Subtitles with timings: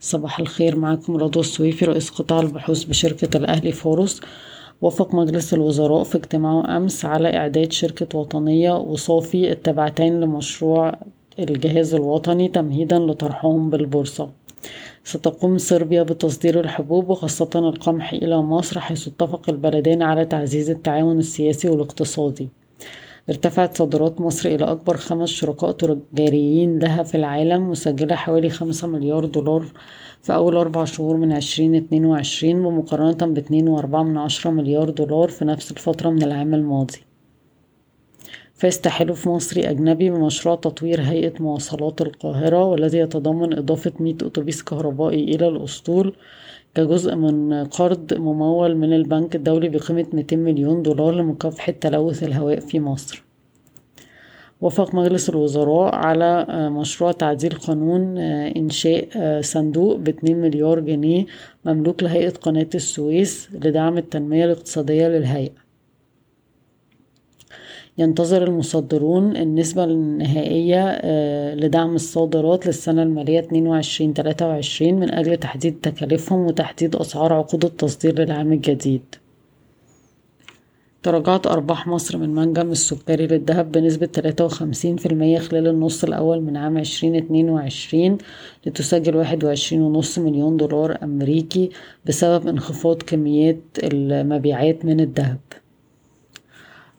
[0.00, 4.20] صباح الخير معكم رضوى السويفي رئيس قطاع البحوث بشركة الأهلي فاروس
[4.82, 10.94] وافق مجلس الوزراء في اجتماعه أمس على إعداد شركة وطنية وصافي التابعتين لمشروع
[11.38, 14.30] الجهاز الوطني تمهيدا لطرحهم بالبورصة.
[15.04, 21.68] ستقوم صربيا بتصدير الحبوب وخاصة القمح إلى مصر حيث اتفق البلدان على تعزيز التعاون السياسي
[21.68, 22.48] والاقتصادي.
[23.28, 29.24] ارتفعت صادرات مصر إلى أكبر خمس شركاء تجاريين لها في العالم مسجلة حوالي خمسة مليار
[29.24, 29.64] دولار
[30.22, 35.28] في أول أربع شهور من عشرين اتنين وعشرين بمقارنة باتنين وأربعة من عشرة مليار دولار
[35.28, 37.07] في نفس الفترة من العام الماضي.
[38.58, 45.24] فاز تحالف مصري أجنبي بمشروع تطوير هيئة مواصلات القاهرة والذي يتضمن إضافة مية أتوبيس كهربائي
[45.24, 46.14] إلى الأسطول
[46.74, 52.80] كجزء من قرض ممول من البنك الدولي بقيمة 200 مليون دولار لمكافحة تلوث الهواء في
[52.80, 53.22] مصر.
[54.60, 59.08] وافق مجلس الوزراء على مشروع تعديل قانون إنشاء
[59.40, 61.26] صندوق باتنين مليار جنيه
[61.64, 65.67] مملوك لهيئة قناة السويس لدعم التنمية الاقتصادية للهيئة.
[67.98, 71.00] ينتظر المصدرون النسبة النهائية
[71.54, 79.02] لدعم الصادرات للسنة المالية 22-23 من أجل تحديد تكاليفهم وتحديد أسعار عقود التصدير للعام الجديد.
[81.02, 86.40] تراجعت أرباح مصر من منجم السكري للذهب بنسبة تلاتة وخمسين في المية خلال النص الأول
[86.40, 88.18] من عام عشرين اتنين وعشرين
[88.66, 91.70] لتسجل واحد وعشرين ونص مليون دولار أمريكي
[92.06, 95.38] بسبب انخفاض كميات المبيعات من الذهب.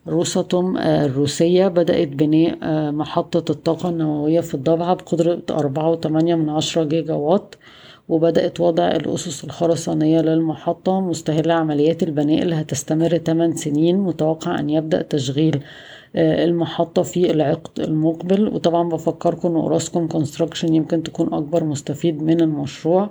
[0.08, 2.58] روساتوم الروسية بدأت بناء
[2.92, 7.54] محطة الطاقة النووية في الضبعة بقدرة أربعة وتمانية من عشرة جيجا وات
[8.08, 15.02] وبدأت وضع الأسس الخرسانية للمحطة مستهلة عمليات البناء اللي هتستمر 8 سنين متوقع أن يبدأ
[15.02, 15.60] تشغيل
[16.16, 18.48] المحطة في العقد المقبل.
[18.48, 23.10] وطبعا بفكركم أن Orascom Construction يمكن تكون أكبر مستفيد من المشروع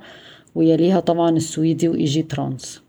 [0.55, 2.88] ويليها طبعا السويدي وإيجي ترانس.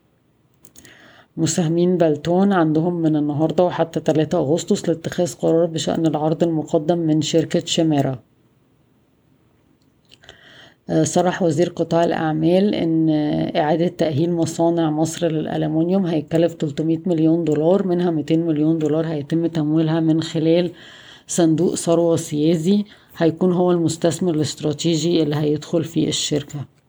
[1.40, 7.62] مساهمين بلتون عندهم من النهاردة وحتى 3 أغسطس لاتخاذ قرار بشأن العرض المقدم من شركة
[7.64, 8.18] شميرا.
[11.02, 13.08] صرح وزير قطاع الأعمال إن
[13.56, 20.00] إعادة تأهيل مصانع مصر للألمنيوم هيكلف 300 مليون دولار منها 200 مليون دولار هيتم تمويلها
[20.00, 20.70] من خلال
[21.26, 22.86] صندوق ثروة سيادي
[23.16, 26.79] هيكون هو المستثمر الاستراتيجي اللي هيدخل في الشركة.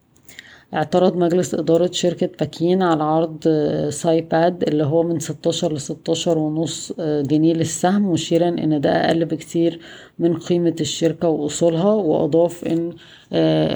[0.73, 3.47] اعترض مجلس إدارة شركة باكين على عرض
[3.89, 9.79] سايبس اللي هو من ستاشر لستاشر ونص جنيه للسهم مشيرا إن ده أقل بكتير
[10.19, 12.93] من قيمة الشركة وأصولها وأضاف إن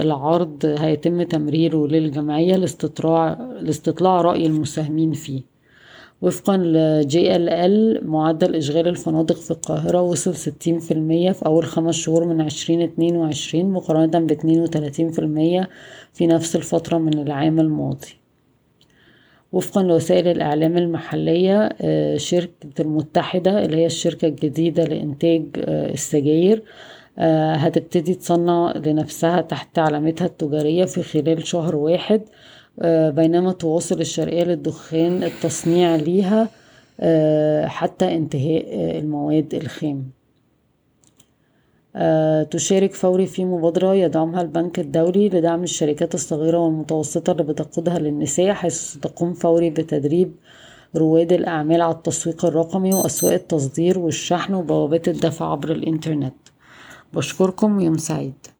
[0.01, 2.56] العرض هيتم تمريره للجمعية
[3.62, 5.55] لاستطلاع رأي المساهمين فيه.
[6.22, 11.96] وفقا ل JLL معدل إشغال الفنادق في القاهرة وصل ستين في المية في أول خمس
[11.96, 15.70] شهور من عشرين اتنين وعشرين مقارنة باتنين وتلاتين في المية
[16.14, 18.08] في نفس الفترة من العام الماضي.
[19.52, 21.70] وفقا لوسائل الإعلام المحلية
[22.18, 26.64] شركة المتحدة اللي هي الشركة الجديدة لإنتاج السجاير
[27.58, 32.22] هتبتدي تصنع لنفسها تحت علامتها التجارية في خلال شهر واحد
[33.18, 36.50] بينما تواصل الشرقية للدخان التصنيع ليها
[37.68, 38.66] حتى انتهاء
[39.00, 40.06] المواد الخام.
[42.52, 48.74] تشارك فوري في مبادرة يدعمها البنك الدولي لدعم الشركات الصغيرة والمتوسطة اللي بتقودها النساء حيث
[48.74, 50.31] ستقوم فوري بتدريب
[50.96, 56.34] رواد الأعمال على التسويق الرقمي وأسواق التصدير والشحن وبوابات الدفع عبر الإنترنت.
[57.13, 58.34] بشكركم ويوم سعيد.